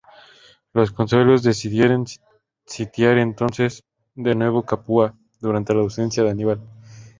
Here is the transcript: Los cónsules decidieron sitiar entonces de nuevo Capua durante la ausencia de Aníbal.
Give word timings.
Los 0.73 0.91
cónsules 0.91 1.43
decidieron 1.43 2.05
sitiar 2.65 3.19
entonces 3.19 3.83
de 4.15 4.33
nuevo 4.33 4.65
Capua 4.65 5.13
durante 5.39 5.75
la 5.75 5.81
ausencia 5.81 6.23
de 6.23 6.31
Aníbal. 6.31 6.59